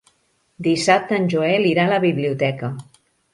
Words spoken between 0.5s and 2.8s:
Dissabte en Joel irà a la biblioteca.